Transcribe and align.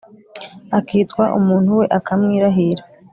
akitwa 0.77 1.23
umuntu 1.39 1.69
we, 1.79 1.85
akamwirahira. 1.97 2.83